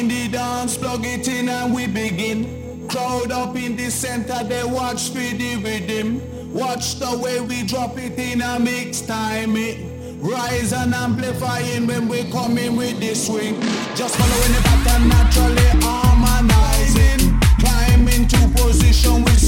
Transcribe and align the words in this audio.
in 0.00 0.08
the 0.08 0.28
dance, 0.28 0.78
plug 0.78 1.04
it 1.04 1.28
in 1.28 1.48
and 1.48 1.74
we 1.74 1.86
begin. 1.86 2.88
Crowd 2.88 3.30
up 3.30 3.54
in 3.54 3.76
the 3.76 3.90
center, 3.90 4.42
they 4.44 4.64
watch 4.64 5.10
for 5.10 5.18
the 5.42 5.56
rhythm. 5.62 6.08
Watch 6.54 6.98
the 6.98 7.18
way 7.18 7.40
we 7.40 7.64
drop 7.64 7.98
it 7.98 8.18
in 8.18 8.40
a 8.40 8.58
mix 8.58 9.02
timing. 9.02 10.22
Rise 10.22 10.72
and 10.72 10.94
amplifying 10.94 11.86
when 11.86 12.08
we 12.08 12.30
come 12.30 12.56
in 12.56 12.76
with 12.76 12.98
this 12.98 13.26
swing. 13.26 13.60
Just 13.94 14.16
following 14.16 14.52
the 14.56 14.62
pattern 14.68 15.08
naturally 15.08 15.70
harmonizing. 15.84 17.38
Climbing 17.60 18.26
to 18.28 18.40
position 18.56 19.22
with 19.24 19.39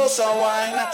bundles 0.00 0.18
of 0.18 0.36
wine. 0.36 0.89